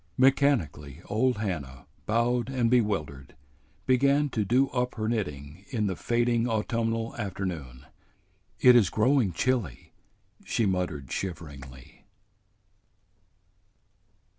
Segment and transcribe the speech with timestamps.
[0.17, 3.35] Mechanically old Hannah, bowed and bewildered,
[3.85, 7.85] began to do up her knitting in the fading autumnal afternoon.
[8.59, 9.93] "It is growing chilly,"
[10.43, 12.05] she muttered shiveringly.